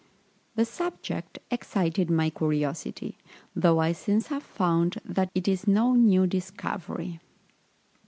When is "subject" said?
0.65-1.37